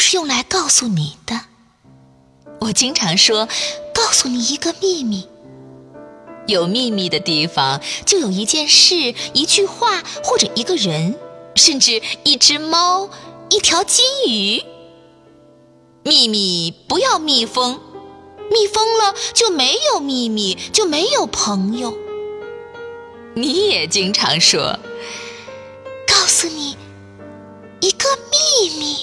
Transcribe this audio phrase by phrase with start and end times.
[0.00, 1.42] 就是用来告诉你的。
[2.58, 3.46] 我经常说，
[3.92, 5.28] 告诉你一个秘密。
[6.46, 11.16] 有秘密的地方，就有一件事、一句话，或者一个人，
[11.54, 13.10] 甚至一只猫、
[13.50, 14.64] 一条金鱼。
[16.02, 17.78] 秘密不要密封，
[18.50, 21.94] 密封了就没有秘密，就没有朋友。
[23.34, 24.78] 你也经常说，
[26.06, 26.74] 告诉你
[27.82, 28.96] 一个秘密。